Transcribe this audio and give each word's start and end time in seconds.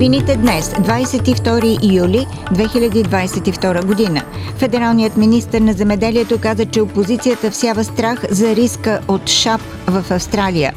Новините 0.00 0.36
днес, 0.36 0.70
22 0.70 1.94
юли 1.94 2.26
2022 2.52 3.86
година. 3.86 4.22
Федералният 4.56 5.16
министр 5.16 5.60
на 5.60 5.72
земеделието 5.72 6.38
каза, 6.40 6.66
че 6.66 6.80
опозицията 6.80 7.50
всява 7.50 7.84
страх 7.84 8.24
за 8.30 8.56
риска 8.56 9.00
от 9.08 9.28
шап 9.28 9.60
в 9.86 10.04
Австралия. 10.10 10.72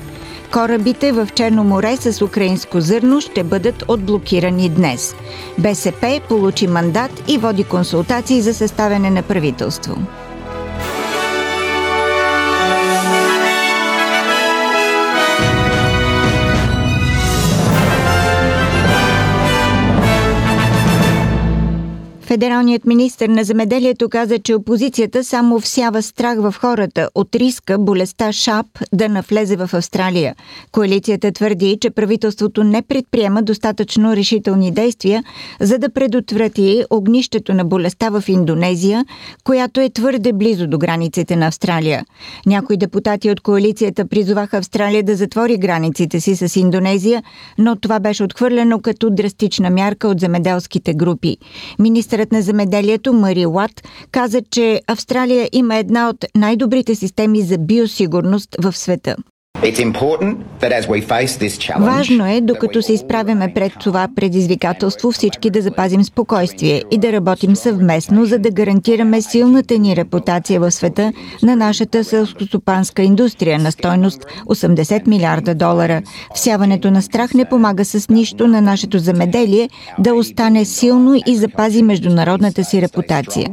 Корабите 0.54 1.12
в 1.12 1.28
Черно 1.36 1.64
море 1.64 1.98
с 1.98 2.22
украинско 2.22 2.82
зърно 2.82 3.22
ще 3.22 3.44
бъдат 3.44 3.84
отблокирани 3.88 4.70
днес. 4.70 5.16
БСП 5.58 6.22
получи 6.30 6.68
мандат 6.68 7.24
и 7.28 7.38
води 7.38 7.64
консултации 7.64 8.42
за 8.42 8.54
съставяне 8.54 9.10
на 9.10 9.24
правителство. 9.24 9.96
Федералният 22.34 22.86
министр 22.86 23.28
на 23.28 23.44
земеделието 23.44 24.10
каза, 24.10 24.40
че 24.40 24.56
опозицията 24.56 25.24
само 25.24 25.60
всява 25.60 26.02
страх 26.02 26.38
в 26.40 26.56
хората 26.60 27.10
от 27.16 27.36
риска 27.36 27.78
болестта 27.80 28.32
ШАП 28.32 28.66
да 28.94 29.10
навлезе 29.10 29.56
в 29.56 29.70
Австралия. 29.74 30.36
Коалицията 30.72 31.32
твърди, 31.32 31.78
че 31.82 31.90
правителството 31.90 32.64
не 32.64 32.82
предприема 32.82 33.44
достатъчно 33.44 34.16
решителни 34.16 34.72
действия, 34.72 35.24
за 35.60 35.78
да 35.78 35.90
предотврати 35.90 36.84
огнището 36.90 37.54
на 37.54 37.66
болестта 37.66 38.10
в 38.10 38.24
Индонезия, 38.28 39.06
която 39.44 39.82
е 39.82 39.90
твърде 39.90 40.34
близо 40.34 40.68
до 40.68 40.78
границите 40.78 41.36
на 41.36 41.48
Австралия. 41.48 42.06
Някои 42.46 42.78
депутати 42.78 43.32
от 43.32 43.42
коалицията 43.42 44.08
призоваха 44.08 44.58
Австралия 44.58 45.04
да 45.04 45.16
затвори 45.16 45.58
границите 45.58 46.20
си 46.20 46.36
с 46.36 46.56
Индонезия, 46.56 47.24
но 47.58 47.76
това 47.76 48.00
беше 48.00 48.24
отхвърлено 48.24 48.80
като 48.80 49.10
драстична 49.10 49.70
мярка 49.70 50.08
от 50.08 50.20
земеделските 50.20 50.94
групи. 50.94 51.38
Министърът 51.80 52.23
министърът 52.24 52.32
на 52.32 52.42
земеделието 52.42 53.14
Мари 53.14 53.46
Лат 53.46 53.84
каза, 54.12 54.42
че 54.52 54.82
Австралия 54.88 55.50
има 55.52 55.76
една 55.76 56.10
от 56.10 56.26
най-добрите 56.36 56.96
системи 56.96 57.42
за 57.42 57.58
биосигурност 57.58 58.56
в 58.62 58.74
света. 58.74 59.16
Важно 61.80 62.28
е, 62.28 62.42
докато 62.42 62.82
се 62.82 62.94
изправяме 62.94 63.54
пред 63.54 63.74
това 63.84 64.08
предизвикателство, 64.16 65.12
всички 65.12 65.50
да 65.50 65.62
запазим 65.62 66.04
спокойствие 66.04 66.84
и 66.92 66.98
да 66.98 67.12
работим 67.12 67.56
съвместно, 67.56 68.26
за 68.26 68.40
да 68.40 68.52
гарантираме 68.52 69.22
силната 69.22 69.78
ни 69.78 69.96
репутация 69.96 70.60
в 70.60 70.72
света 70.72 71.14
на 71.44 71.56
нашата 71.56 72.04
селскостопанска 72.04 73.02
индустрия 73.02 73.60
на 73.60 73.72
стойност 73.72 74.26
80 74.46 75.08
милиарда 75.08 75.56
долара. 75.56 76.02
Всяването 76.36 76.92
на 76.92 77.02
страх 77.02 77.34
не 77.34 77.46
помага 77.46 77.86
с 77.86 78.10
нищо 78.10 78.48
на 78.48 78.62
нашето 78.62 79.00
замеделие 79.00 79.70
да 80.00 80.14
остане 80.14 80.66
силно 80.66 81.22
и 81.28 81.36
запази 81.36 81.84
международната 81.84 82.64
си 82.64 82.82
репутация. 82.82 83.48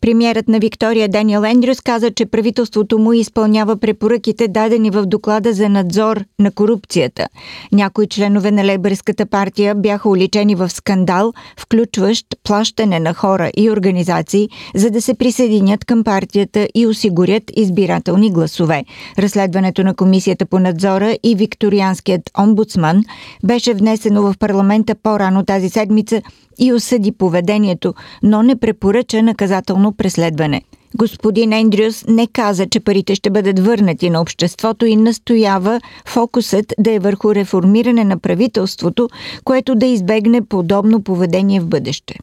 Премьерът 0.00 0.48
на 0.48 0.58
Виктория 0.58 1.08
Даниел 1.08 1.42
Ендрюс 1.44 1.80
каза, 1.80 2.10
че 2.10 2.26
правителството 2.26 2.98
му 2.98 3.12
изпълнява 3.12 3.76
препоръките 3.76 4.48
дадени 4.48 4.90
в 4.90 5.06
доклада 5.06 5.52
за 5.52 5.68
надзор 5.68 6.24
на 6.38 6.50
корупцията. 6.50 7.26
Някои 7.72 8.06
членове 8.06 8.50
на 8.50 8.64
Лейбърската 8.64 9.26
партия 9.26 9.74
бяха 9.74 10.08
уличени 10.08 10.54
в 10.54 10.70
скандал, 10.70 11.32
включващ 11.58 12.26
плащане 12.44 13.00
на 13.00 13.14
хора 13.14 13.50
и 13.56 13.70
организации, 13.70 14.48
за 14.74 14.90
да 14.90 15.02
се 15.02 15.14
присъединят 15.14 15.84
към 15.84 16.04
партията 16.04 16.68
и 16.74 16.86
осигурят 16.86 17.42
избирателни 17.56 18.32
гласове. 18.32 18.84
Разследването 19.18 19.82
на 19.84 19.94
Комисията 19.94 20.46
по 20.46 20.58
надзора 20.58 21.16
и 21.22 21.34
Викторианският 21.34 22.30
омбудсман 22.38 23.02
беше 23.44 23.74
внесено 23.74 24.22
в 24.22 24.34
парламента 24.38 24.94
по-рано 24.94 25.44
тази 25.44 25.68
седмица 25.68 26.22
и 26.60 26.72
осъди 26.72 27.12
поведението, 27.12 27.94
но 28.22 28.42
не 28.42 28.56
препоръча 28.56 29.22
наказателно 29.22 29.89
преследване. 29.92 30.62
Господин 30.96 31.52
Ендрюс 31.52 32.04
не 32.08 32.26
каза, 32.26 32.66
че 32.66 32.80
парите 32.80 33.14
ще 33.14 33.30
бъдат 33.30 33.58
върнати 33.58 34.10
на 34.10 34.20
обществото 34.20 34.86
и 34.86 34.96
настоява 34.96 35.80
фокусът 36.06 36.74
да 36.78 36.92
е 36.92 36.98
върху 36.98 37.34
реформиране 37.34 38.04
на 38.04 38.18
правителството, 38.18 39.08
което 39.44 39.74
да 39.74 39.86
избегне 39.86 40.42
подобно 40.42 41.02
поведение 41.02 41.60
в 41.60 41.66
бъдеще. 41.66 42.14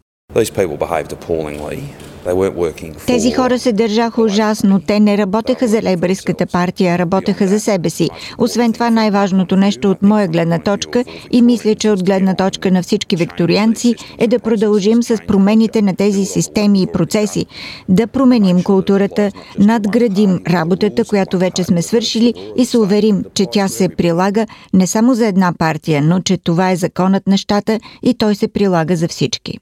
Тези 3.08 3.32
хора 3.32 3.60
се 3.60 3.74
държаха 3.74 4.22
ужасно. 4.22 4.80
Те 4.88 5.00
не 5.00 5.18
работеха 5.18 5.68
за 5.68 5.82
лейбористската 5.82 6.46
партия, 6.46 6.98
работеха 6.98 7.48
за 7.48 7.60
себе 7.60 7.90
си. 7.90 8.10
Освен 8.38 8.74
това, 8.74 8.90
най-важното 8.90 9.56
нещо 9.56 9.92
от 9.92 10.02
моя 10.02 10.28
гледна 10.28 10.60
точка 10.60 11.04
и 11.32 11.42
мисля, 11.42 11.76
че 11.76 11.90
от 11.90 12.04
гледна 12.06 12.36
точка 12.36 12.72
на 12.72 12.84
всички 12.84 13.16
викторианци 13.16 13.96
е 14.18 14.28
да 14.28 14.40
продължим 14.40 15.04
с 15.04 15.18
промените 15.28 15.82
на 15.82 15.96
тези 15.96 16.26
системи 16.26 16.82
и 16.82 16.88
процеси, 16.88 17.46
да 17.90 18.08
променим 18.08 18.64
културата, 18.64 19.32
надградим 19.60 20.40
работата, 20.50 21.06
която 21.06 21.38
вече 21.38 21.64
сме 21.64 21.82
свършили 21.82 22.34
и 22.58 22.66
се 22.66 22.78
уверим, 22.78 23.24
че 23.34 23.46
тя 23.52 23.68
се 23.68 23.90
прилага 23.90 24.46
не 24.74 24.88
само 24.88 25.16
за 25.16 25.28
една 25.28 25.54
партия, 25.60 26.02
но 26.02 26.20
че 26.20 26.38
това 26.38 26.72
е 26.72 26.76
законът 26.76 27.28
на 27.28 27.38
щата 27.38 27.80
и 28.04 28.14
той 28.14 28.36
се 28.36 28.48
прилага 28.48 28.96
за 28.96 29.08
всички. 29.08 29.60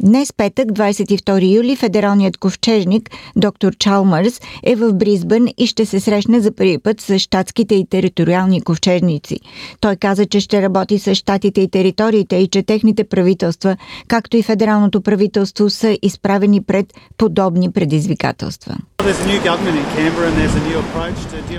Днес 0.00 0.32
петък, 0.32 0.68
22 0.68 1.56
юли, 1.56 1.76
федералният 1.76 2.36
ковчежник 2.36 3.10
доктор 3.36 3.76
Чалмърс 3.76 4.40
е 4.62 4.76
в 4.76 4.92
Бризбън 4.92 5.46
и 5.58 5.66
ще 5.66 5.86
се 5.86 6.00
срещне 6.00 6.40
за 6.40 6.52
първи 6.52 6.78
път 6.78 7.00
с 7.00 7.18
щатските 7.18 7.74
и 7.74 7.86
териториални 7.86 8.60
ковчежници. 8.60 9.40
Той 9.80 9.96
каза, 9.96 10.26
че 10.26 10.40
ще 10.40 10.62
работи 10.62 10.98
с 10.98 11.14
щатите 11.14 11.60
и 11.60 11.70
териториите 11.70 12.36
и 12.36 12.48
че 12.48 12.62
техните 12.62 13.04
правителства, 13.04 13.76
както 14.08 14.36
и 14.36 14.42
федералното 14.42 15.00
правителство, 15.00 15.70
са 15.70 15.98
изправени 16.02 16.62
пред 16.62 16.94
подобни 17.16 17.72
предизвикателства. 17.72 18.76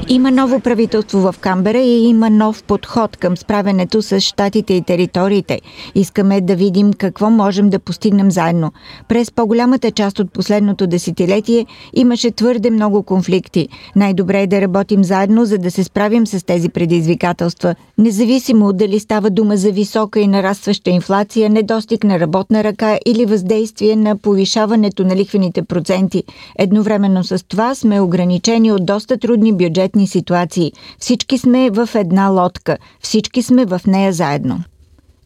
Има 0.08 0.32
ново 0.32 0.60
правителство 0.60 1.20
в 1.20 1.36
Камбера 1.40 1.78
и 1.78 2.08
има 2.08 2.30
нов 2.30 2.64
подход 2.64 3.18
към 3.18 3.38
справенето 3.38 4.02
с 4.02 4.20
щатите 4.20 4.74
и 4.74 4.82
териториите. 4.82 5.62
Искаме 5.96 6.42
да 6.42 6.56
видим 6.56 6.94
какво 6.94 7.30
можем 7.30 7.70
да 7.70 7.80
постигнем 7.80 8.32
заедно. 8.32 8.72
През 9.08 9.32
по-голямата 9.32 9.92
част 9.92 10.20
от 10.20 10.34
последното 10.34 10.88
десетилетие 10.88 11.66
имаше 11.94 12.32
твърде 12.32 12.70
много 12.70 13.04
конфликти. 13.04 13.68
Най-добре 13.96 14.42
е 14.42 14.48
да 14.48 14.62
работим 14.62 15.04
заедно, 15.04 15.46
за 15.46 15.58
да 15.58 15.72
се 15.72 15.84
справим 15.84 16.28
с 16.28 16.46
тези 16.46 16.70
предизвикателства. 16.70 17.76
Независимо 17.98 18.74
дали 18.74 19.00
става 19.00 19.30
дума 19.30 19.58
за 19.58 19.72
висока 19.72 20.20
и 20.20 20.28
нарастваща 20.28 20.90
инфлация, 20.90 21.50
недостиг 21.50 22.04
на 22.04 22.20
работна 22.20 22.64
ръка 22.64 22.98
или 23.06 23.26
въздействие 23.26 23.96
на 23.96 24.18
повишаването 24.18 25.04
на 25.04 25.16
лихвените 25.16 25.64
проценти. 25.64 26.24
Едновременно 26.60 27.24
с 27.24 27.34
това 27.44 27.75
сме 27.75 28.01
ограничени 28.01 28.72
от 28.72 28.85
доста 28.85 29.18
трудни 29.18 29.53
бюджетни 29.53 30.07
ситуации. 30.07 30.72
Всички 31.00 31.38
сме 31.38 31.69
в 31.69 31.90
една 31.96 32.28
лодка. 32.28 32.78
Всички 33.01 33.44
сме 33.44 33.66
в 33.66 33.81
нея 33.88 34.13
заедно. 34.13 34.63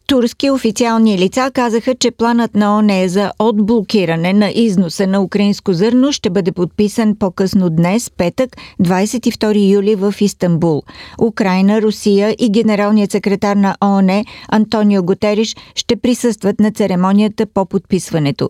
Турски 0.09 0.49
официални 0.49 1.17
лица 1.17 1.51
казаха, 1.53 1.95
че 1.95 2.11
планът 2.11 2.55
на 2.55 2.77
ОНЕ 2.77 3.07
за 3.07 3.31
отблокиране 3.39 4.33
на 4.33 4.49
износа 4.49 5.07
на 5.07 5.21
украинско 5.21 5.73
зърно 5.73 6.11
ще 6.11 6.29
бъде 6.29 6.51
подписан 6.51 7.15
по-късно 7.15 7.69
днес, 7.69 8.09
петък, 8.09 8.57
22 8.81 9.73
юли 9.73 9.95
в 9.95 10.13
Истанбул. 10.21 10.81
Украина, 11.21 11.81
Русия 11.81 12.35
и 12.39 12.51
генералният 12.51 13.11
секретар 13.11 13.55
на 13.55 13.75
ОНЕ 13.83 14.25
Антонио 14.47 15.03
Готериш 15.03 15.55
ще 15.75 15.95
присъстват 15.95 16.59
на 16.59 16.71
церемонията 16.71 17.45
по 17.45 17.65
подписването. 17.65 18.49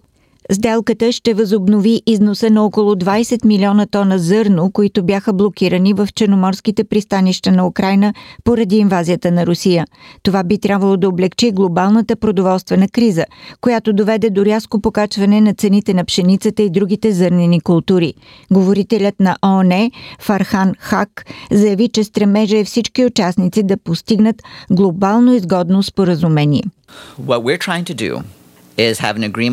Сделката 0.51 1.12
ще 1.12 1.34
възобнови 1.34 2.01
износа 2.06 2.50
на 2.50 2.66
около 2.66 2.96
20 2.96 3.46
милиона 3.46 3.86
тона 3.86 4.19
зърно, 4.19 4.72
които 4.72 5.04
бяха 5.04 5.34
блокирани 5.34 5.94
в 5.94 6.07
черноморските 6.16 6.84
пристанища 6.84 7.51
на 7.51 7.68
Украина 7.68 8.13
поради 8.44 8.78
инвазията 8.78 9.31
на 9.31 9.46
Русия. 9.46 9.86
Това 10.24 10.44
би 10.44 10.57
трябвало 10.57 10.98
да 10.98 11.10
облегчи 11.10 11.51
глобалната 11.51 12.16
продоволствена 12.16 12.88
криза, 12.88 13.25
която 13.62 13.94
доведе 13.94 14.30
до 14.30 14.46
рязко 14.46 14.81
покачване 14.81 15.42
на 15.42 15.54
цените 15.54 15.94
на 15.94 16.06
пшеницата 16.06 16.63
и 16.63 16.69
другите 16.69 17.12
зърнени 17.12 17.62
култури. 17.62 18.13
Говорителят 18.51 19.19
на 19.19 19.38
ООН 19.46 19.92
Фархан 20.19 20.74
Хак 20.80 21.25
заяви, 21.51 21.90
че 21.90 22.04
стремежа 22.04 22.57
е 22.57 22.63
всички 22.63 23.06
участници 23.06 23.63
да 23.63 23.78
постигнат 23.78 24.44
глобално 24.72 25.34
изгодно 25.34 25.84
споразумение. 25.84 26.63
What 27.22 27.40
we're 27.40 27.60
trying 27.68 27.84
to 27.84 27.96
do 27.96 28.24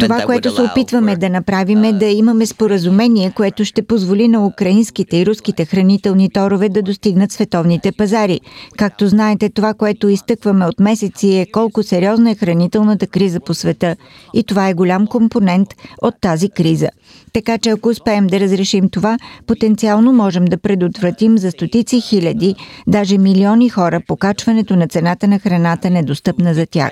Това, 0.01 0.23
което 0.27 0.55
се 0.55 0.63
опитваме 0.63 1.17
да 1.17 1.31
направим 1.31 1.85
е 1.85 1.93
да 1.93 2.07
имаме 2.07 2.47
споразумение, 2.47 3.33
което 3.37 3.65
ще 3.65 3.83
позволи 3.83 4.29
на 4.29 4.47
украинските 4.47 5.17
и 5.17 5.27
руските 5.27 5.65
хранителни 5.65 6.31
торове 6.31 6.69
да 6.69 6.83
достигнат 6.83 7.33
световните 7.33 7.93
пазари. 7.93 8.41
Както 8.77 9.09
знаете, 9.09 9.49
това, 9.49 9.75
което 9.75 10.09
изтъкваме 10.09 10.67
от 10.67 10.81
месеци 10.81 11.35
е 11.35 11.47
колко 11.53 11.83
сериозна 11.83 12.31
е 12.31 12.35
хранителната 12.35 13.07
криза 13.07 13.41
по 13.41 13.55
света. 13.55 13.97
И 14.35 14.45
това 14.45 14.69
е 14.69 14.75
голям 14.75 15.07
компонент 15.07 15.69
от 16.03 16.15
тази 16.21 16.49
криза. 16.49 16.89
Така 17.33 17.59
че 17.59 17.71
ако 17.71 17.89
успеем 17.89 18.27
да 18.27 18.41
разрешим 18.41 18.89
това, 18.89 19.19
потенциално 19.47 20.13
можем 20.13 20.45
да 20.45 20.59
предотвратим 20.59 21.39
за 21.39 21.51
стотици 21.51 22.01
хиляди, 22.01 22.55
даже 22.87 23.19
милиони 23.19 23.69
хора 23.69 24.01
покачването 24.07 24.77
на 24.77 24.89
цената 24.89 25.29
на 25.29 25.39
храната 25.39 25.91
недостъпна 25.91 26.55
за 26.55 26.67
тях. 26.67 26.91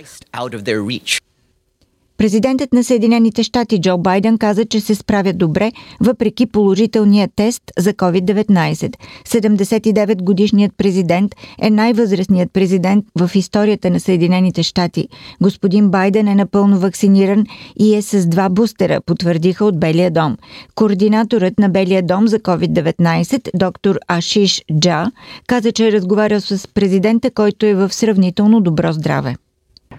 Президентът 2.18 2.72
на 2.72 2.84
Съединените 2.84 3.42
щати 3.42 3.80
Джо 3.80 3.98
Байден 3.98 4.38
каза, 4.38 4.64
че 4.64 4.80
се 4.80 4.94
справя 4.94 5.32
добре, 5.32 5.72
въпреки 6.00 6.46
положителния 6.46 7.28
тест 7.36 7.62
за 7.78 7.92
COVID-19. 7.92 8.96
79-годишният 9.26 10.72
президент 10.76 11.34
е 11.62 11.70
най-възрастният 11.70 12.52
президент 12.52 13.04
в 13.18 13.30
историята 13.34 13.90
на 13.90 14.00
Съединените 14.00 14.62
щати. 14.62 15.08
Господин 15.42 15.90
Байден 15.90 16.28
е 16.28 16.34
напълно 16.34 16.78
вакциниран 16.78 17.44
и 17.78 17.94
е 17.94 18.02
с 18.02 18.26
два 18.26 18.48
бустера, 18.48 19.00
потвърдиха 19.06 19.64
от 19.64 19.80
Белия 19.80 20.10
дом. 20.10 20.36
Координаторът 20.74 21.58
на 21.58 21.68
Белия 21.68 22.02
дом 22.02 22.28
за 22.28 22.38
COVID-19, 22.38 23.50
доктор 23.54 23.98
Ашиш 24.08 24.62
Джа, 24.80 25.10
каза, 25.46 25.72
че 25.72 25.88
е 25.88 25.92
разговарял 25.92 26.40
с 26.40 26.68
президента, 26.74 27.30
който 27.30 27.66
е 27.66 27.74
в 27.74 27.92
сравнително 27.92 28.60
добро 28.60 28.92
здраве. 28.92 29.36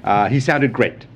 Uh, 0.05 0.29
he 0.31 0.39
sounded 0.39 0.71
great. 0.71 1.14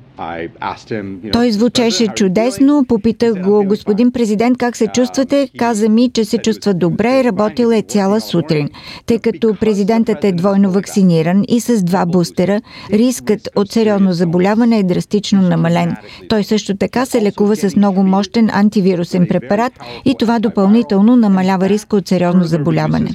Той 1.33 1.51
звучеше 1.51 2.07
чудесно. 2.07 2.85
Попитах 2.87 3.41
го, 3.41 3.65
господин 3.65 4.11
президент, 4.11 4.57
как 4.57 4.77
се 4.77 4.87
чувствате? 4.87 5.49
Каза 5.57 5.89
ми, 5.89 6.11
че 6.13 6.25
се 6.25 6.37
чувства 6.37 6.73
добре, 6.73 7.23
работил 7.23 7.67
е 7.67 7.81
цяла 7.81 8.21
сутрин. 8.21 8.69
Тъй 9.05 9.19
като 9.19 9.55
президентът 9.59 10.23
е 10.23 10.31
двойно 10.31 10.71
вакциниран 10.71 11.43
и 11.47 11.59
с 11.59 11.83
два 11.83 12.05
бустера, 12.05 12.61
рискът 12.91 13.49
от 13.55 13.71
сериозно 13.71 14.13
заболяване 14.13 14.79
е 14.79 14.83
драстично 14.83 15.41
намален. 15.41 15.95
Той 16.29 16.43
също 16.43 16.77
така 16.77 17.05
се 17.05 17.21
лекува 17.21 17.55
с 17.55 17.75
много 17.75 18.03
мощен 18.03 18.49
антивирусен 18.49 19.27
препарат 19.27 19.73
и 20.05 20.15
това 20.19 20.39
допълнително 20.39 21.15
намалява 21.15 21.69
риска 21.69 21.95
от 21.95 22.07
сериозно 22.07 22.43
заболяване. 22.43 23.09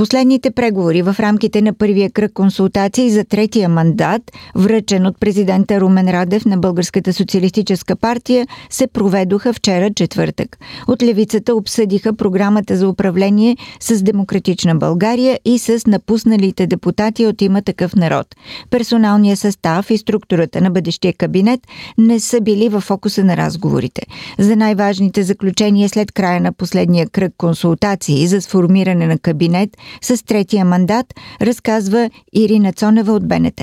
Последните 0.00 0.50
преговори 0.50 1.02
в 1.02 1.16
рамките 1.20 1.62
на 1.62 1.72
първия 1.74 2.10
кръг 2.10 2.32
консултации 2.32 3.10
за 3.10 3.24
третия 3.24 3.68
мандат, 3.68 4.22
връчен 4.54 5.06
от 5.06 5.20
президента 5.20 5.80
Румен 5.80 6.10
Радев 6.10 6.44
на 6.44 6.58
Българската 6.58 7.12
социалистическа 7.12 7.96
партия, 7.96 8.46
се 8.70 8.86
проведоха 8.86 9.52
вчера 9.52 9.90
четвъртък. 9.94 10.58
От 10.88 11.02
левицата 11.02 11.54
обсъдиха 11.54 12.12
програмата 12.12 12.76
за 12.76 12.88
управление 12.88 13.56
с 13.80 14.02
Демократична 14.02 14.74
България 14.74 15.38
и 15.44 15.58
с 15.58 15.86
напусналите 15.86 16.66
депутати 16.66 17.26
от 17.26 17.42
има 17.42 17.62
такъв 17.62 17.94
народ. 17.94 18.26
Персоналният 18.70 19.38
състав 19.38 19.90
и 19.90 19.98
структурата 19.98 20.60
на 20.60 20.70
бъдещия 20.70 21.12
кабинет 21.12 21.60
не 21.98 22.20
са 22.20 22.40
били 22.40 22.68
в 22.68 22.80
фокуса 22.80 23.24
на 23.24 23.36
разговорите. 23.36 24.02
За 24.38 24.56
най-важните 24.56 25.22
заключения 25.22 25.88
след 25.88 26.12
края 26.12 26.40
на 26.40 26.52
последния 26.52 27.08
кръг 27.08 27.32
консултации 27.38 28.26
за 28.26 28.42
сформиране 28.42 29.06
на 29.06 29.18
кабинет 29.18 29.70
с 30.02 30.24
третия 30.24 30.64
мандат, 30.64 31.06
разказва 31.42 32.10
Ирина 32.32 32.72
Цонева 32.72 33.12
от 33.12 33.28
БНТ. 33.28 33.60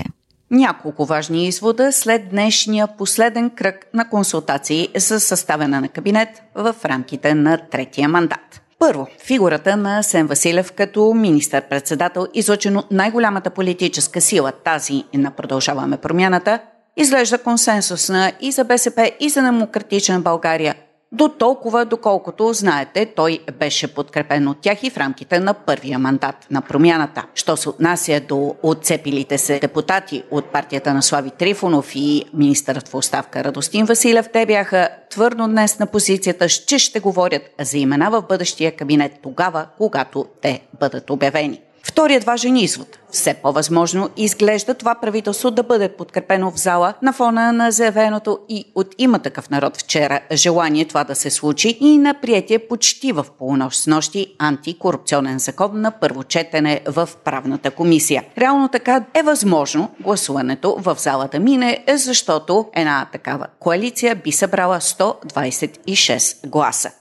Няколко 0.51 1.05
важни 1.05 1.47
извода 1.47 1.91
след 1.91 2.29
днешния 2.29 2.87
последен 2.97 3.49
кръг 3.49 3.87
на 3.93 4.09
консултации 4.09 4.89
за 4.95 5.19
съставяне 5.19 5.79
на 5.79 5.87
кабинет 5.87 6.29
в 6.55 6.75
рамките 6.85 7.33
на 7.33 7.57
третия 7.71 8.09
мандат. 8.09 8.61
Първо, 8.79 9.07
фигурата 9.25 9.77
на 9.77 10.03
Сен 10.03 10.27
Василев 10.27 10.71
като 10.71 11.13
министър-председател, 11.13 12.27
излъчено 12.33 12.83
най-голямата 12.91 13.49
политическа 13.49 14.21
сила, 14.21 14.51
тази 14.51 15.03
на 15.13 15.31
Продължаваме 15.31 15.97
промяната, 15.97 16.59
изглежда 16.97 17.37
консенсусна 17.37 18.31
и 18.41 18.51
за 18.51 18.63
БСП, 18.63 19.11
и 19.19 19.29
за 19.29 19.41
Демократична 19.41 20.19
България– 20.19 20.75
до 21.11 21.29
толкова, 21.29 21.85
доколкото, 21.85 22.53
знаете, 22.53 23.05
той 23.05 23.39
беше 23.59 23.93
подкрепен 23.93 24.47
от 24.47 24.61
тях 24.61 24.83
и 24.83 24.89
в 24.89 24.97
рамките 24.97 25.39
на 25.39 25.53
първия 25.53 25.99
мандат 25.99 26.35
на 26.51 26.61
промяната. 26.61 27.25
Що 27.35 27.57
се 27.57 27.69
отнася 27.69 28.21
до 28.27 28.55
отцепилите 28.63 29.37
се 29.37 29.59
депутати 29.59 30.23
от 30.31 30.45
партията 30.45 30.93
на 30.93 31.03
Слави 31.03 31.31
Трифонов 31.31 31.91
и 31.95 32.25
министърът 32.33 32.87
в 32.87 32.95
оставка 32.95 33.43
Радостин 33.43 33.85
Василев, 33.85 34.29
те 34.33 34.45
бяха 34.45 34.89
твърдо 35.09 35.47
днес 35.47 35.79
на 35.79 35.85
позицията, 35.85 36.49
че 36.49 36.79
ще 36.79 36.99
говорят 36.99 37.41
за 37.59 37.77
имена 37.77 38.09
в 38.11 38.21
бъдещия 38.29 38.75
кабинет 38.75 39.11
тогава, 39.23 39.67
когато 39.77 40.25
те 40.41 40.61
бъдат 40.79 41.09
обявени. 41.09 41.61
Вторият 41.89 42.23
важен 42.23 42.55
извод. 42.55 42.99
Все 43.11 43.33
по-възможно 43.33 44.09
изглежда 44.17 44.73
това 44.73 44.95
правителство 44.95 45.51
да 45.51 45.63
бъде 45.63 45.89
подкрепено 45.89 46.51
в 46.51 46.57
зала 46.57 46.93
на 47.01 47.13
фона 47.13 47.53
на 47.53 47.71
заявеното 47.71 48.39
и 48.49 48.65
от 48.75 48.95
има 48.97 49.19
такъв 49.19 49.49
народ 49.49 49.77
вчера 49.77 50.19
желание 50.31 50.85
това 50.85 51.03
да 51.03 51.15
се 51.15 51.29
случи 51.29 51.77
и 51.81 51.97
на 51.97 52.13
приятие 52.13 52.59
почти 52.59 53.11
в 53.11 53.25
полунощ 53.39 53.81
с 53.81 53.87
нощи 53.87 54.35
антикорупционен 54.39 55.39
закон 55.39 55.81
на 55.81 55.91
първо 55.91 56.23
четене 56.23 56.81
в 56.87 57.09
правната 57.25 57.71
комисия. 57.71 58.23
Реално 58.37 58.67
така 58.67 59.05
е 59.13 59.23
възможно 59.23 59.91
гласуването 59.99 60.75
в 60.79 60.95
залата 60.99 61.39
мине, 61.39 61.83
защото 61.87 62.65
една 62.75 63.07
такава 63.11 63.47
коалиция 63.59 64.15
би 64.15 64.31
събрала 64.31 64.79
126 64.79 66.47
гласа. 66.47 66.91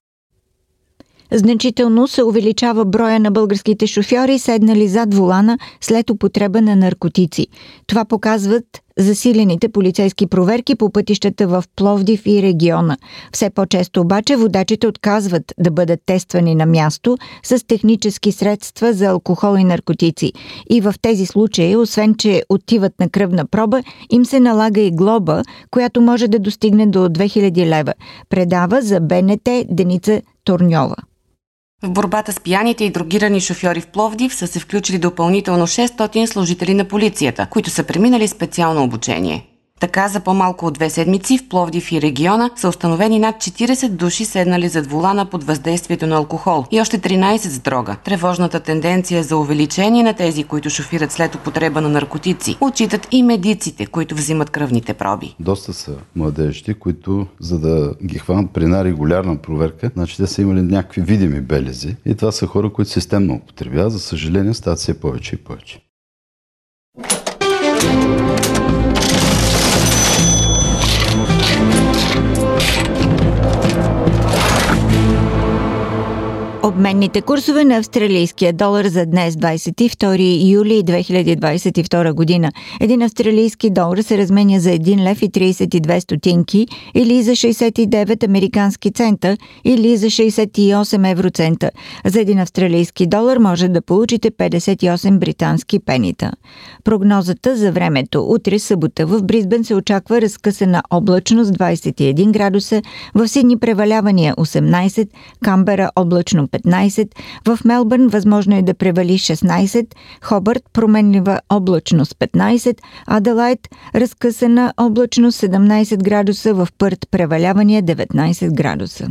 Значително 1.32 2.08
се 2.08 2.22
увеличава 2.22 2.84
броя 2.84 3.20
на 3.20 3.30
българските 3.30 3.86
шофьори, 3.86 4.38
седнали 4.38 4.88
зад 4.88 5.14
волана 5.14 5.58
след 5.80 6.10
употреба 6.10 6.62
на 6.62 6.76
наркотици. 6.76 7.46
Това 7.86 8.04
показват 8.04 8.64
засилените 8.98 9.68
полицейски 9.68 10.26
проверки 10.26 10.74
по 10.74 10.90
пътищата 10.90 11.48
в 11.48 11.64
Пловдив 11.76 12.26
и 12.26 12.42
региона. 12.42 12.96
Все 13.32 13.50
по-често 13.50 14.00
обаче 14.00 14.36
водачите 14.36 14.86
отказват 14.86 15.52
да 15.58 15.70
бъдат 15.70 16.00
тествани 16.06 16.54
на 16.54 16.66
място 16.66 17.18
с 17.42 17.66
технически 17.66 18.32
средства 18.32 18.92
за 18.92 19.06
алкохол 19.06 19.56
и 19.56 19.64
наркотици. 19.64 20.32
И 20.70 20.80
в 20.80 20.94
тези 21.02 21.26
случаи, 21.26 21.76
освен 21.76 22.14
че 22.14 22.42
отиват 22.48 22.92
на 23.00 23.08
кръвна 23.08 23.46
проба, 23.46 23.82
им 24.10 24.24
се 24.24 24.40
налага 24.40 24.80
и 24.80 24.90
глоба, 24.90 25.42
която 25.70 26.00
може 26.00 26.28
да 26.28 26.38
достигне 26.38 26.86
до 26.86 26.98
2000 26.98 27.66
лева. 27.66 27.94
Предава 28.28 28.82
за 28.82 29.00
БНТ 29.00 29.48
Деница 29.70 30.22
Турньова. 30.44 30.96
В 31.82 31.90
борбата 31.90 32.32
с 32.32 32.40
пияните 32.40 32.84
и 32.84 32.90
другирани 32.90 33.40
шофьори 33.40 33.80
в 33.80 33.86
Пловдив 33.86 34.34
са 34.34 34.46
се 34.46 34.60
включили 34.60 34.98
допълнително 34.98 35.66
600 35.66 36.26
служители 36.26 36.74
на 36.74 36.84
полицията, 36.84 37.46
които 37.50 37.70
са 37.70 37.84
преминали 37.84 38.28
специално 38.28 38.82
обучение. 38.82 39.55
Така 39.80 40.08
за 40.08 40.20
по-малко 40.20 40.66
от 40.66 40.74
две 40.74 40.90
седмици 40.90 41.38
в 41.38 41.48
Пловдив 41.48 41.92
и 41.92 42.02
региона 42.02 42.50
са 42.56 42.68
установени 42.68 43.18
над 43.18 43.36
40 43.36 43.88
души 43.88 44.24
седнали 44.24 44.68
зад 44.68 44.86
волана 44.86 45.26
под 45.26 45.44
въздействието 45.44 46.06
на 46.06 46.16
алкохол 46.16 46.64
и 46.70 46.80
още 46.80 46.98
13 46.98 47.36
с 47.36 47.58
дрога. 47.58 47.96
Тревожната 48.04 48.60
тенденция 48.60 49.22
за 49.22 49.36
увеличение 49.36 50.02
на 50.02 50.14
тези, 50.14 50.44
които 50.44 50.70
шофират 50.70 51.12
след 51.12 51.34
употреба 51.34 51.80
на 51.80 51.88
наркотици, 51.88 52.56
отчитат 52.60 53.08
и 53.10 53.22
медиците, 53.22 53.86
които 53.86 54.14
взимат 54.14 54.50
кръвните 54.50 54.94
проби. 54.94 55.34
Доста 55.40 55.72
са 55.72 55.92
младежите, 56.16 56.74
които 56.74 57.26
за 57.40 57.58
да 57.58 57.94
ги 58.04 58.18
хванат 58.18 58.50
при 58.50 58.62
една 58.64 58.84
регулярна 58.84 59.36
проверка, 59.36 59.90
значи 59.94 60.16
те 60.16 60.26
са 60.26 60.42
имали 60.42 60.62
някакви 60.62 61.00
видими 61.00 61.40
белези 61.40 61.96
и 62.06 62.14
това 62.14 62.32
са 62.32 62.46
хора, 62.46 62.72
които 62.72 62.90
системно 62.90 63.34
употребяват. 63.34 63.92
За 63.92 63.98
съжаление 63.98 64.54
стават 64.54 64.78
все 64.78 65.00
повече 65.00 65.34
и 65.34 65.38
повече. 65.38 65.80
Обменните 76.62 77.20
курсове 77.20 77.64
на 77.64 77.76
австралийския 77.76 78.52
долар 78.52 78.84
за 78.84 79.06
днес 79.06 79.34
22 79.34 80.50
юли 80.50 80.82
2022 80.82 82.12
година. 82.12 82.52
Един 82.80 83.02
австралийски 83.02 83.70
долар 83.70 83.98
се 83.98 84.18
разменя 84.18 84.60
за 84.60 84.70
1 84.70 85.10
лев 85.10 85.22
и 85.22 85.30
32 85.30 85.98
стотинки 85.98 86.66
или 86.94 87.22
за 87.22 87.30
69 87.30 88.24
американски 88.24 88.92
цента 88.92 89.36
или 89.64 89.96
за 89.96 90.06
68 90.06 91.10
евроцента. 91.10 91.70
За 92.04 92.20
един 92.20 92.38
австралийски 92.38 93.06
долар 93.06 93.36
може 93.36 93.68
да 93.68 93.82
получите 93.82 94.30
58 94.30 95.18
британски 95.18 95.78
пенита. 95.78 96.32
Прогнозата 96.84 97.56
за 97.56 97.72
времето. 97.72 98.24
Утре 98.28 98.58
събота 98.58 99.06
в 99.06 99.22
Бризбен 99.22 99.64
се 99.64 99.74
очаква 99.74 100.20
разкъсана 100.20 100.82
облачност 100.90 101.52
21 101.52 102.30
градуса, 102.30 102.82
в 103.14 103.28
Сидни 103.28 103.58
превалявания 103.58 104.34
18, 104.34 105.08
Камбера 105.44 105.90
облачно 105.96 106.48
15, 106.58 107.08
в 107.46 107.58
Мелбърн 107.64 108.08
възможно 108.08 108.56
е 108.56 108.62
да 108.62 108.74
превали 108.74 109.18
16, 109.18 109.86
Хобърт 110.22 110.62
променлива 110.72 111.40
облачност 111.50 112.18
15, 112.18 112.78
Аделайт 113.06 113.68
разкъсана 113.94 114.72
облачност 114.76 115.40
17 115.40 116.02
градуса, 116.02 116.54
в 116.54 116.68
Пърт 116.78 117.08
превалявания 117.10 117.82
19 117.82 118.54
градуса. 118.54 119.08